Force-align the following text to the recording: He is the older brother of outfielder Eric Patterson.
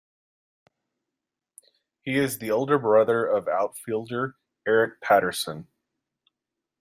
He 2.01 2.17
is 2.17 2.39
the 2.39 2.49
older 2.49 2.79
brother 2.79 3.23
of 3.23 3.47
outfielder 3.47 4.35
Eric 4.65 4.99
Patterson. 4.99 5.67